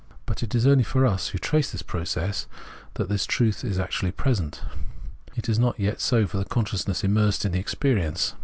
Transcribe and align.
But 0.25 0.41
it 0.41 0.55
is 0.55 0.65
only 0.65 0.83
for 0.83 1.05
us 1.05 1.27
[who 1.27 1.37
trace 1.37 1.71
this 1.71 1.83
process] 1.83 2.47
that 2.95 3.07
this 3.07 3.27
truth 3.27 3.63
is 3.63 3.77
actually 3.77 4.09
present; 4.11 4.63
it 5.35 5.47
is 5.47 5.59
not 5.59 5.79
yet 5.79 6.01
so 6.01 6.25
for 6.25 6.39
the 6.39 6.45
consciousness 6.45 7.03
immersed 7.03 7.45
in 7.45 7.51
the 7.51 7.59
experience. 7.59 8.33